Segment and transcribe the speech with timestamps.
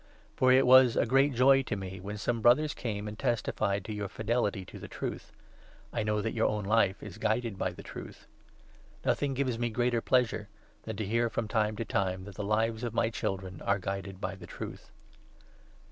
[0.35, 3.85] For it was a great joy to me, when some Brothers 3 came and testified
[3.85, 5.31] to your fidelity to the Truth—
[5.93, 8.25] I know that your own life is guided by the Truth.
[9.05, 10.49] Nothing gives me 4 greater pleasure
[10.85, 14.19] than to hear from time to time that the lives of my Children are guided
[14.19, 14.89] by the Truth.